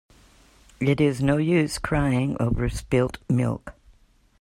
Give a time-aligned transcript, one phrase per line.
[0.79, 3.75] It is no use crying over spilt milk.